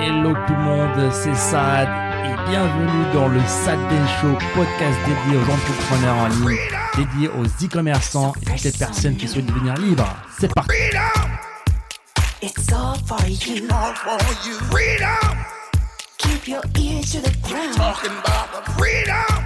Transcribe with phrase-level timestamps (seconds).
[0.00, 1.88] Hello tout le monde, c'est Sad
[2.24, 3.78] et bienvenue dans le Sad
[4.20, 6.58] Show, podcast dédié aux entrepreneurs en ligne,
[6.96, 10.06] dédié aux e-commerçants et toutes les personnes qui souhaitent devenir libres.
[10.38, 10.70] C'est parti.
[12.40, 13.64] It's all for you.
[13.70, 14.54] all for you.
[14.70, 15.36] Freedom,
[16.18, 17.74] Keep your ears to the ground.
[17.76, 19.44] talking about the freedom.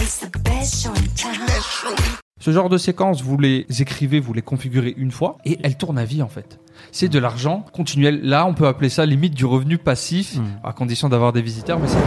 [0.00, 1.46] It's the best show in town.
[1.60, 1.94] Show.
[2.40, 5.98] Ce genre de séquence, vous les écrivez, vous les configurez une fois et elles tournent
[5.98, 6.58] à vie en fait.
[6.90, 8.20] C'est de l'argent continuel.
[8.22, 11.88] Là, on peut appeler ça limite du revenu passif, à condition d'avoir des visiteurs, mais
[11.88, 11.98] c'est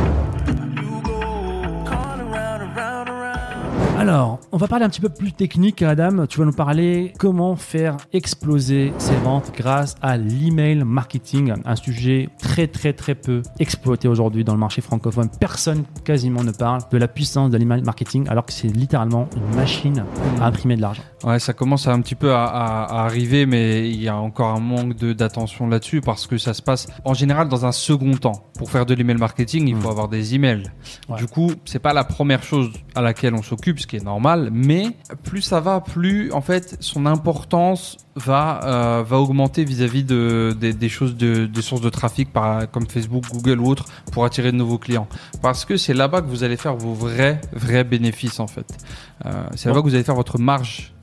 [4.07, 6.27] Alors, on va parler un petit peu plus technique, Adam.
[6.27, 12.29] Tu vas nous parler comment faire exploser ses ventes grâce à l'email marketing, un sujet
[12.37, 15.29] très très très peu exploité aujourd'hui dans le marché francophone.
[15.39, 19.55] Personne quasiment ne parle de la puissance de l'email marketing alors que c'est littéralement une
[19.55, 20.03] machine
[20.39, 21.01] à imprimer de l'argent.
[21.23, 24.15] Ouais, ça commence à un petit peu à, à- à arriver, mais il y a
[24.17, 27.71] encore un manque de- d'attention là-dessus parce que ça se passe en général dans un
[27.71, 28.43] second temps.
[28.59, 30.69] Pour faire de l'email marketing, il faut avoir des emails.
[31.09, 31.17] Ouais.
[31.17, 34.49] Du coup, c'est pas la première chose à laquelle on s'occupe, ce qui est normal,
[34.53, 34.87] mais
[35.23, 40.73] plus ça va, plus en fait son importance va euh, va augmenter vis-à-vis de, des-
[40.73, 44.51] des choses de des sources de trafic par, comme Facebook, Google ou autres pour attirer
[44.51, 45.07] de nouveaux clients.
[45.41, 48.77] Parce que c'est là-bas que vous allez faire vos vrais vrais bénéfices en fait.
[49.25, 50.93] Euh, c'est là-bas que vous allez faire votre marge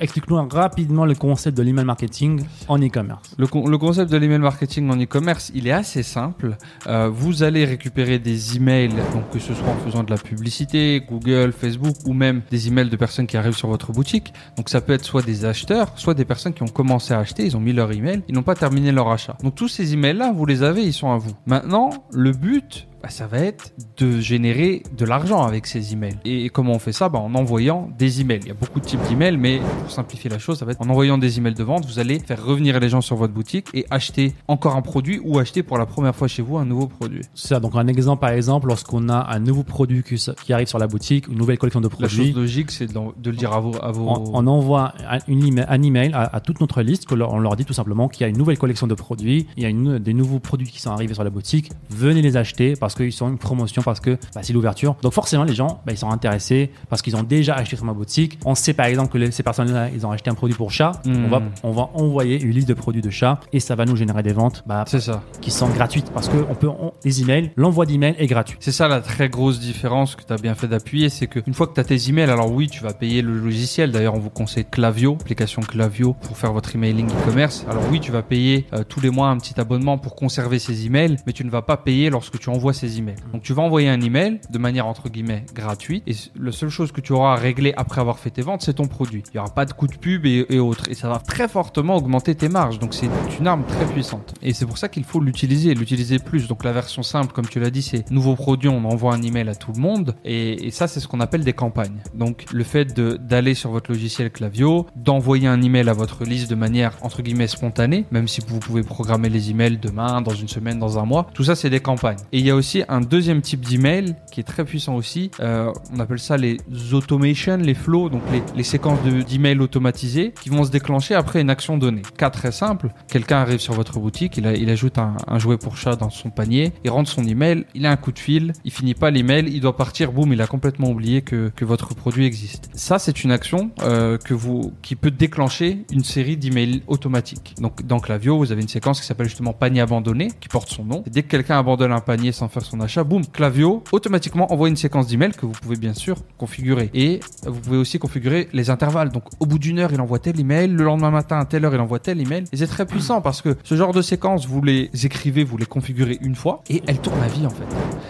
[0.00, 3.34] Explique-nous rapidement le concept de l'email marketing en e-commerce.
[3.38, 6.56] Le, con- le concept de l'email marketing en e-commerce, il est assez simple.
[6.86, 11.02] Euh, vous allez récupérer des emails, donc que ce soit en faisant de la publicité,
[11.08, 14.32] Google, Facebook, ou même des emails de personnes qui arrivent sur votre boutique.
[14.56, 17.44] Donc ça peut être soit des acheteurs, soit des personnes qui ont commencé à acheter,
[17.44, 19.36] ils ont mis leur email, ils n'ont pas terminé leur achat.
[19.42, 21.32] Donc tous ces emails-là, vous les avez, ils sont à vous.
[21.46, 26.16] Maintenant, le but, bah, ça va être de générer de l'argent avec ces emails.
[26.24, 27.08] Et comment on fait ça?
[27.08, 28.40] Bah, En envoyant des emails.
[28.42, 30.80] Il y a beaucoup de types d'emails, mais pour simplifier la chose, ça va être
[30.80, 33.66] en envoyant des emails de vente, vous allez faire revenir les gens sur votre boutique
[33.74, 36.86] et acheter encore un produit ou acheter pour la première fois chez vous un nouveau
[36.86, 37.22] produit.
[37.34, 37.60] C'est ça.
[37.60, 41.26] Donc un exemple par exemple, lorsqu'on a un nouveau produit qui, arrive sur la boutique,
[41.28, 42.26] une nouvelle collection de La produits.
[42.28, 43.74] chose logique, c'est de, le dire à vos...
[43.82, 44.08] À vos...
[44.08, 47.32] on, on envoie un, une email, un email à, à toute notre liste, que leur-
[47.32, 49.66] on leur dit tout simplement qu'il y a une nouvelle collection de produits, il y
[49.66, 52.91] a une, des nouveaux produits qui sont arrivés sur la boutique, venez les acheter parce
[52.94, 54.96] qu'ils sont une promotion, parce que bah, c'est l'ouverture.
[55.02, 57.92] Donc forcément, les gens, bah, ils sont intéressés parce qu'ils ont déjà acheté sur ma
[57.92, 58.38] boutique.
[58.44, 60.92] On sait par exemple que les- ces personnes-là, ils ont acheté un produit pour chat.
[61.06, 61.24] Mhm.
[61.24, 63.96] On, va, on va envoyer une liste de produits de chat et ça va nous
[63.96, 65.22] générer des ventes bah, C'est ça.
[65.40, 68.56] qui sont gratuites parce que on peut, on- les emails, l'envoi d'emails est gratuit.
[68.60, 71.54] C'est ça la très grosse différence que tu as bien fait d'appuyer, c'est que une
[71.54, 73.90] fois que tu as tes emails, alors oui, tu vas payer le logiciel.
[73.92, 77.64] D'ailleurs, on vous conseille Clavio, application Clavio pour faire votre emailing e-commerce.
[77.68, 80.86] Alors oui, tu vas payer euh, tous les mois un petit abonnement pour conserver ces
[80.86, 83.16] emails, mais tu ne vas pas payer lorsque tu envoies ces emails.
[83.32, 86.92] Donc tu vas envoyer un email de manière entre guillemets gratuite et la seule chose
[86.92, 89.22] que tu auras à régler après avoir fait tes ventes, c'est ton produit.
[89.32, 91.48] Il y aura pas de coût de pub et, et autres et ça va très
[91.48, 92.78] fortement augmenter tes marges.
[92.78, 96.48] Donc c'est une arme très puissante et c'est pour ça qu'il faut l'utiliser, l'utiliser plus.
[96.48, 99.48] Donc la version simple, comme tu l'as dit, c'est nouveau produit, on envoie un email
[99.48, 102.02] à tout le monde et, ça c'est ce qu'on appelle des campagnes.
[102.14, 106.54] Donc le fait d'aller sur votre logiciel Clavio, d'envoyer un email à votre liste de
[106.54, 110.78] manière entre guillemets spontanée, même si vous pouvez programmer les emails demain, dans une semaine,
[110.78, 112.18] dans un mois, tout ça c'est des campagnes.
[112.32, 115.30] Et il y a aussi un deuxième type d'email qui est très puissant aussi.
[115.40, 116.56] Euh, on appelle ça les
[116.92, 118.22] automations, les flows, donc
[118.54, 122.02] les, séquences de- d'emails automatisés qui vont se déclencher après une action donnée.
[122.16, 126.10] Cas très simple, quelqu'un arrive sur votre boutique, il, ajoute un, jouet pour chat dans
[126.10, 129.10] son panier, il rentre son email, il a un coup de fil, il finit pas
[129.10, 132.70] l'email, il doit partir, boum, il a complètement oublié que, que votre produit existe.
[132.74, 137.54] Ça, c'est une action euh, que vous, qui peut déclencher une série d'emails automatiques.
[137.60, 140.84] Donc dans Clavio, vous avez une séquence qui s'appelle justement panier abandonné, qui porte son
[140.84, 141.02] nom.
[141.06, 144.68] Et dès que quelqu'un abandonne un panier sans faire son achat, boum, Clavio automatiquement envoie
[144.68, 146.90] une séquence d'emails que vous pouvez bien sûr configurer.
[146.94, 149.10] Et vous pouvez aussi configurer les intervalles.
[149.10, 151.74] Donc au bout d'une heure, il envoie tel email, le lendemain matin, à telle heure,
[151.74, 152.44] il envoie tel email.
[152.52, 155.66] Et c'est très puissant parce que ce genre de séquence, vous les écrivez, vous les
[155.66, 157.64] configurez une fois et elles tournent à vie en fait.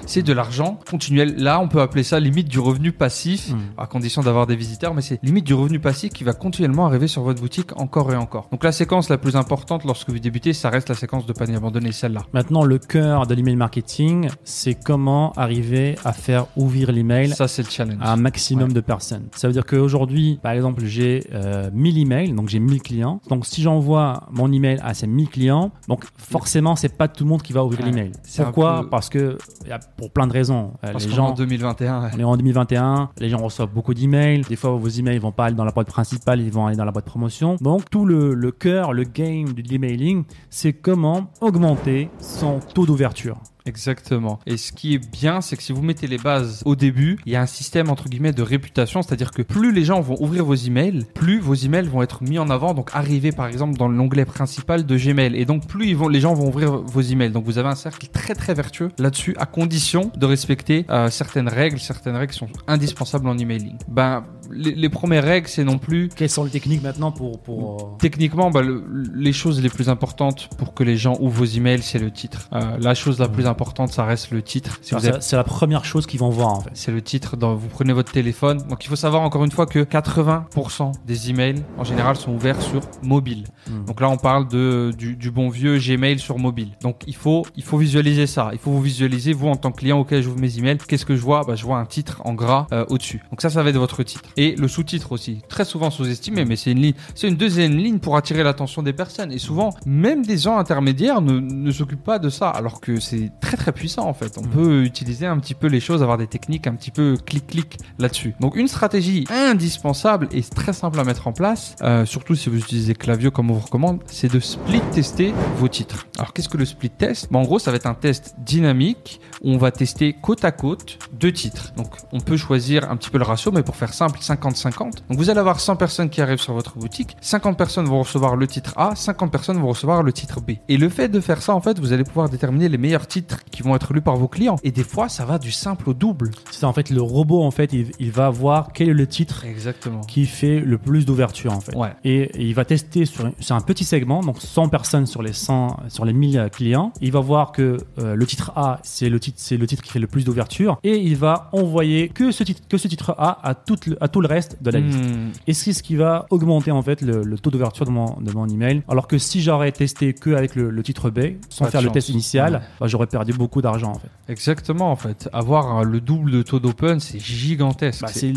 [0.06, 1.34] C'est de l'argent continuel.
[1.38, 3.58] Là, on peut appeler ça limite du revenu passif, Mm.
[3.78, 7.08] à condition d'avoir des visiteurs, mais c'est limite du revenu passif qui va continuellement arriver
[7.08, 8.48] sur votre boutique encore et encore.
[8.52, 11.56] Donc la séquence la plus importante lorsque vous débutez, ça reste la séquence de panier
[11.56, 12.22] abandonné, celle-là.
[12.32, 17.62] Maintenant, le cœur de l'email marketing, c'est comment arriver à faire ouvrir l'email Ça, c'est
[17.62, 17.98] le challenge.
[18.00, 18.74] à un maximum Ouais.
[18.74, 19.28] de personnes.
[19.34, 23.20] Ça veut dire qu'aujourd'hui, par exemple, j'ai euh, 1000 emails, donc j'ai 1000 clients.
[23.28, 27.30] Donc si j'envoie mon email à ces 1000 clients, donc forcément, c'est pas tout le
[27.30, 27.86] monde qui va ouvrir Ouais.
[27.90, 28.12] l'email.
[28.36, 30.72] Pourquoi peu- Parce que y a- pour plein de raisons.
[30.84, 32.10] Euh, Parce les gens 2021, ouais.
[32.14, 34.42] on est en 2021, les gens reçoivent beaucoup d'emails.
[34.48, 36.84] Des fois, vos emails vont pas aller dans la boîte principale, ils vont aller dans
[36.84, 37.56] la boîte promotion.
[37.60, 43.36] Donc, tout le, le cœur, le game de l'emailing, c'est comment augmenter son taux d'ouverture.
[43.66, 44.38] Exactement.
[44.46, 47.32] Et ce qui est bien, c'est que si vous mettez les bases au début, il
[47.32, 50.44] y a un système entre guillemets de réputation, c'est-à-dire que plus les gens vont ouvrir
[50.44, 53.88] vos emails, plus vos emails vont être mis en avant, donc arriver par exemple dans
[53.88, 55.36] l'onglet principal de Gmail.
[55.36, 57.30] Et donc plus ils vont, les gens vont ouvrir vos emails.
[57.30, 61.48] Donc vous avez un cercle très très vertueux là-dessus, à condition de respecter euh, certaines
[61.48, 63.76] règles, certaines règles sont indispensables en emailing.
[63.88, 67.40] Ben les, les premières règles, c'est non plus Quelles sont les techniques maintenant pour.
[67.40, 68.84] pour euh, Techniquement, bah, le-
[69.14, 72.48] les choses les plus importantes pour que les gens ouvrent vos emails, c'est le titre.
[72.52, 74.78] Euh, la chose la plus importante, ça reste le titre.
[74.82, 76.70] Si vous c'est avez- la première chose qu'ils vont voir en fait.
[76.74, 77.36] c'est le titre.
[77.36, 78.58] Dans, vous prenez votre téléphone.
[78.68, 82.60] Donc, il faut savoir encore une fois que 80% des emails, en général, sont ouverts
[82.60, 83.44] sur mobile.
[83.68, 83.84] Mm.
[83.86, 86.70] Donc là, on parle de, du, du bon vieux Gmail sur mobile.
[86.82, 88.50] Donc, il faut, il faut visualiser ça.
[88.52, 90.78] Il faut vous visualiser, vous, en tant que client auquel j'ouvre mes emails.
[90.86, 91.42] Qu'est-ce que je vois?
[91.46, 93.20] Bah, Je vois un titre en gras euh, au-dessus.
[93.30, 94.30] Donc ça, ça va être votre titre.
[94.36, 95.40] Et le sous-titre aussi.
[95.48, 98.92] Très souvent sous-estimé, mais c'est une ligne, c'est une deuxième ligne pour attirer l'attention des
[98.92, 99.32] personnes.
[99.32, 103.30] Et souvent, même des gens intermédiaires ne, ne s'occupent pas de ça, alors que c'est
[103.40, 104.36] très très puissant en fait.
[104.38, 107.78] On peut utiliser un petit peu les choses, avoir des techniques un petit peu clic-clic
[107.98, 108.34] là-dessus.
[108.40, 112.58] Donc une stratégie indispensable et très simple à mettre en place, euh, surtout si vous
[112.58, 116.06] utilisez Clavio comme on vous recommande, c'est de split tester vos titres.
[116.18, 117.28] Alors qu'est-ce que le split test?
[117.30, 120.52] Bah, En gros, ça va être un test dynamique où on va tester côte à
[120.52, 121.72] côte deux titres.
[121.76, 124.78] Donc on peut choisir un petit peu le ratio, mais pour faire simple, 50-50.
[124.80, 128.36] Donc vous allez avoir 100 personnes qui arrivent sur votre boutique, 50 personnes vont recevoir
[128.36, 130.52] le titre A, 50 personnes vont recevoir le titre B.
[130.68, 133.38] Et le fait de faire ça, en fait, vous allez pouvoir déterminer les meilleurs titres
[133.50, 134.56] qui vont être lus par vos clients.
[134.62, 136.30] Et des fois, ça va du simple au double.
[136.50, 139.44] C'est en fait, le robot, en fait, il, il va voir quel est le titre
[139.44, 140.00] Exactement.
[140.00, 141.74] qui fait le plus d'ouverture, en fait.
[141.76, 141.92] Ouais.
[142.04, 145.32] Et, et il va tester sur, sur un petit segment, donc 100 personnes sur les
[145.32, 146.92] 100, sur les 1000 clients.
[147.00, 149.90] Il va voir que euh, le titre A, c'est le titre, c'est le titre qui
[149.90, 153.46] fait le plus d'ouverture, et il va envoyer que ce titre, que ce titre A
[153.46, 154.98] à tout le, à tout le reste de la liste.
[154.98, 155.30] Hmm.
[155.46, 158.30] Et c'est ce qui va augmenter en fait le, le taux d'ouverture de mon, de
[158.32, 158.82] mon email.
[158.88, 161.90] Alors que si j'aurais testé que avec le, le titre B, sans Pas faire le
[161.90, 162.60] test initial, Ouais.
[162.80, 164.08] bah, j'aurais perdu beaucoup d'argent en fait.
[164.28, 165.28] Exactement, en fait.
[165.32, 168.02] Avoir euh, le double de taux d'open, c'est gigantesque.
[168.02, 168.32] Bah, c'est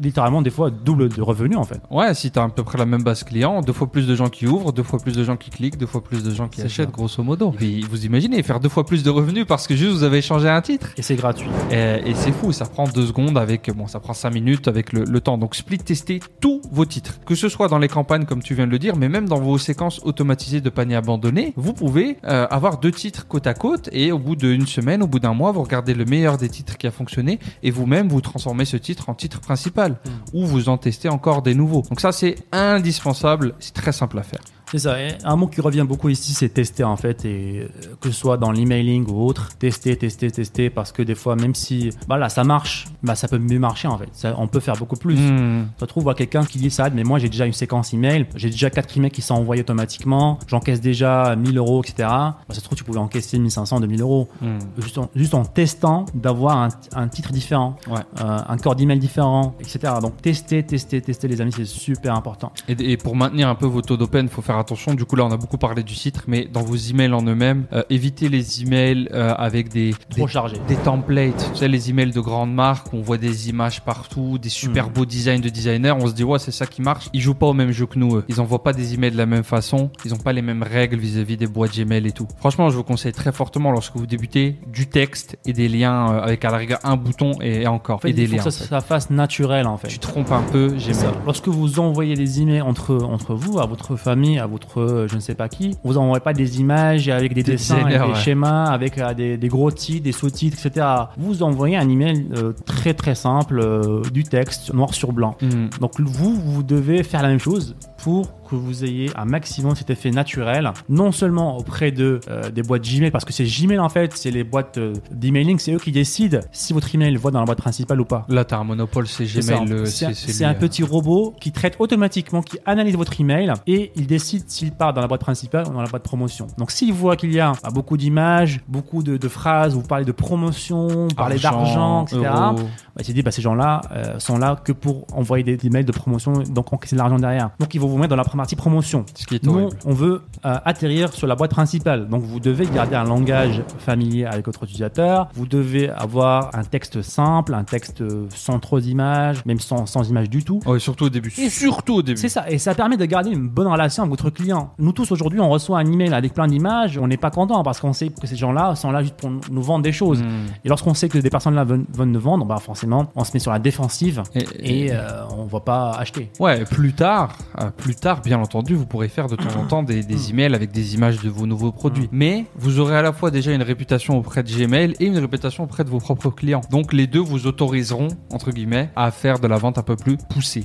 [0.00, 1.80] littéralement, des fois double de revenus en fait.
[1.90, 4.28] Ouais, si t'as à peu près la même base client, deux fois plus de gens
[4.28, 6.62] qui ouvrent, deux fois plus de gens qui cliquent, deux fois plus de gens qui
[6.62, 6.92] achètent, ça.
[6.92, 7.54] grosso modo.
[7.60, 10.48] Et vous imaginez faire deux fois plus de revenus parce que juste vous avez échangé
[10.48, 10.88] un titre.
[10.96, 11.48] Et c'est gratuit.
[11.70, 14.92] Et, et c'est fou, ça prend deux secondes avec, bon, ça prend cinq minutes avec
[14.92, 15.38] le, le temps.
[15.38, 18.66] Donc split tester tous vos titres, que ce soit dans les campagnes comme tu viens
[18.66, 22.46] de le dire, mais même dans vos séquences automatisées de panier abandonné, vous pouvez euh,
[22.50, 25.52] avoir deux titres côte à côte et au bout d'une semaine, au bout d'un mois,
[25.52, 29.08] vous regardez le meilleur des titres qui a fonctionné et vous-même vous transformez ce titre
[29.08, 29.96] en titre principal
[30.32, 31.82] ou vous en testez encore des nouveaux.
[31.88, 34.40] Donc ça c'est indispensable, c'est très simple à faire.
[34.70, 35.00] C'est ça.
[35.02, 37.68] Et un mot qui revient beaucoup ici, c'est tester en fait, et euh,
[38.00, 41.54] que ce soit dans l'emailing ou autre, tester, tester, tester, parce que des fois, même
[41.54, 44.08] si, bah là, ça marche, bah ça peut mieux marcher en fait.
[44.12, 45.16] Ça- on peut faire beaucoup plus.
[45.16, 45.66] Hmm.
[45.76, 48.48] Tu retrouves à quelqu'un qui dit ça, mais moi j'ai déjà une séquence email, j'ai
[48.50, 51.94] déjà quatre emails qui sont envoyés automatiquement, j'encaisse déjà 1000 euros, etc.
[52.08, 54.28] Bah, ça se trouve, tu pouvais encaisser 1500, 2000 euros.
[54.40, 54.58] Hmm.
[54.78, 57.98] Juste en, juste en testant d'avoir un, un titre différent, Ouais.
[58.20, 59.94] euh, un corps d'email différent, etc.
[60.00, 62.52] Donc tester, tester, tester les amis, c'est super important.
[62.68, 64.94] Et, et pour maintenir un peu vos taux d'open, il faut faire attention.
[64.94, 67.64] Du coup, là, on a beaucoup parlé du titre, mais dans vos emails en eux-mêmes,
[67.72, 71.50] euh, évitez les emails euh, avec des, Trop des, des templates.
[71.52, 74.92] Tu sais, les emails de grandes marques, on voit des images partout, des super Mhm.
[74.92, 75.92] beaux designs de designers.
[75.98, 77.08] On se dit, ouais, c'est ça qui marche.
[77.12, 78.16] Ils jouent pas au même jeu que nous.
[78.16, 78.24] eux.
[78.28, 79.90] Ils envoient pas des emails de la même façon.
[80.04, 82.26] Ils ont pas les mêmes règles vis-à-vis des boîtes Gmail et tout.
[82.38, 86.20] Franchement, je vous conseille très fortement, lorsque vous débutez, du texte et des liens euh,
[86.22, 87.96] avec à la rigueur un bouton et, et encore.
[87.96, 88.44] En fait, et des il faut liens.
[88.44, 89.88] que ça, ça fasse naturel en fait.
[89.88, 91.10] Tu trompes un peu, Gmail.
[91.26, 95.14] Lorsque vous envoyez des emails entre, entre vous, à votre famille, à votre euh, je
[95.14, 98.08] ne sais pas qui, vous n'envoyez pas des images avec des, Des dessins, avec des
[98.08, 98.14] ouais.
[98.16, 100.86] schémas, avec euh, des, des gros titres, des sous-titres, etc.
[101.16, 105.36] Vous envoyez un email euh, très très simple, euh, du texte noir sur blanc.
[105.40, 105.68] Hmm.
[105.80, 109.90] Donc vous, vous devez faire la même chose pour que vous ayez un maximum cet
[109.90, 113.88] effet naturel, non seulement auprès de euh, des boîtes Gmail, parce que c'est Gmail en
[113.88, 117.38] fait, c'est les boîtes euh, d'emailing, c'est eux qui décident si votre email va dans
[117.40, 118.24] la boîte principale ou pas.
[118.28, 119.24] Là, t'as un monopole, c'est.
[119.24, 119.72] Gmail.
[119.72, 124.44] euh, C'est un- petit robot qui traite automatiquement, qui analyse votre email et il décide
[124.48, 126.46] s'il part dans la boîte principale ou dans la boîte promotion.
[126.58, 130.04] Donc s'il voit qu'il y a bah, beaucoup d'images, beaucoup de, de phrases, vous parlez
[130.04, 132.20] de promotion, vous parlez d'argent, etc.
[132.24, 132.54] Bah,
[132.98, 135.84] il s'est dit, bah, ces gens-là euh, sont là que pour envoyer des, des emails
[135.84, 137.50] de promotion, donc encaisser de l'argent derrière.
[137.60, 139.04] Donc ils vont vous mettre dans la partie promotion.
[139.14, 139.76] Ce qui est Nous, horrible.
[139.84, 142.08] on veut euh, atterrir sur la boîte principale.
[142.08, 145.28] Donc, vous devez garder un langage familier avec votre utilisateur.
[145.34, 150.08] Vous devez avoir un texte simple, un texte euh, sans trop d'images, même sans, sans
[150.08, 150.60] images du tout.
[150.66, 151.32] Ouais, surtout au début.
[151.38, 152.20] Et- surtout au début.
[152.20, 154.72] C'est ça, et ça permet de garder une bonne relation avec votre client.
[154.78, 157.80] Nous tous aujourd'hui, on reçoit un email avec plein d'images, on n'est pas content parce
[157.80, 160.22] qu'on sait que ces gens-là sont là juste pour nous vendre des choses.
[160.22, 160.46] Hmm.
[160.64, 163.30] Et lorsqu'on sait que des personnes là veulent, veulent nous vendre, bah forcément, on se
[163.34, 166.30] met sur la défensive Et, et euh, on va pas acheter.
[166.38, 167.36] ouais, plus tard,
[167.80, 170.70] Plus tard, bien entendu, vous pourrez faire de temps en temps des, des emails avec
[170.70, 172.08] des images de vos nouveaux produits.
[172.12, 175.64] Mais vous aurez à la fois déjà une réputation auprès de Gmail et une réputation
[175.64, 176.60] auprès de vos propres clients.
[176.70, 180.16] Donc les deux vous autoriseront, entre guillemets, à faire de la vente un peu plus
[180.16, 180.64] poussée.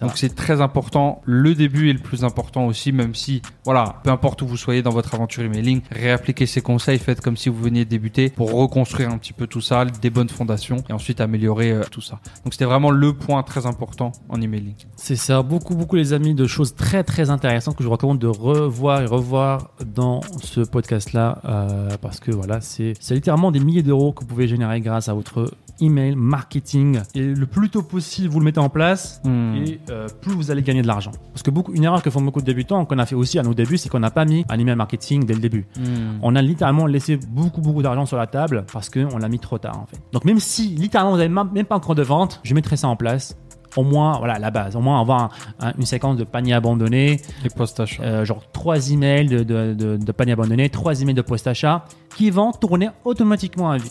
[0.00, 1.22] Donc c'est très important.
[1.24, 4.82] Le début est le plus important aussi, même si, voilà, peu importe où vous soyez
[4.82, 8.52] dans votre aventure emailing, réappliquez ces conseils, faites comme si vous veniez de débuter pour
[8.52, 12.20] reconstruire un petit peu tout ça, des bonnes fondations et ensuite améliorer euh, tout ça.
[12.44, 14.74] Donc c'était vraiment le point très important en emailing.
[14.96, 18.18] C'est ça, beaucoup, beaucoup les amis, de choses très, très intéressantes que je vous recommande
[18.18, 23.60] de revoir et revoir dans ce podcast-là, euh, parce que voilà, c'est c'est littéralement des
[23.60, 25.50] milliers d'euros que vous pouvez générer grâce à votre
[25.80, 27.00] email marketing.
[27.14, 29.54] Et le plus tôt possible, vous le mettez en place, Hmm.
[29.56, 31.10] et euh, plus vous allez gagner de l'argent.
[31.32, 33.42] Parce que beaucoup, une erreur que font beaucoup de débutants, qu'on a fait aussi à
[33.42, 35.66] nos débuts, c'est qu'on n'a pas mis un email marketing dès le début.
[35.76, 36.18] Hmm.
[36.22, 39.58] On a littéralement laissé beaucoup, beaucoup d'argent sur la table parce qu'on l'a mis trop
[39.58, 39.98] tard, en fait.
[40.12, 42.96] Donc, même si littéralement vous n'avez même pas encore de vente, je mettrai ça en
[42.96, 43.36] place.
[43.76, 44.76] Au moins, voilà, la base.
[44.76, 45.22] Au moins, avoir
[45.60, 48.02] un- un- une séquence de paniers abandonnés, Les post achats.
[48.04, 52.30] euh, genre trois emails de, de, de, de paniers abandonnés, trois emails de post-achat qui
[52.30, 53.90] vont tourner automatiquement à vie.